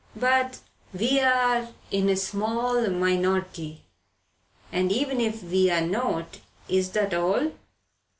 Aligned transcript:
But 0.15 0.61
we 0.95 1.19
are 1.19 1.67
in 1.91 2.09
a 2.09 2.15
small 2.15 2.89
minority. 2.89 3.83
And 4.71 4.91
even 4.91 5.21
if 5.21 5.43
we 5.43 5.69
were 5.69 5.81
not 5.81 6.39
is 6.67 6.89
that 6.93 7.13
all?" 7.13 7.51